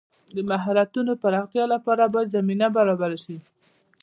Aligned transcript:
د 0.35 0.37
مهارتونو 0.49 1.11
د 1.15 1.19
پراختیا 1.23 1.65
لپاره 1.73 2.03
باید 2.13 2.33
زمینه 2.37 2.67
برابره 2.77 3.17
شي. 3.23 3.37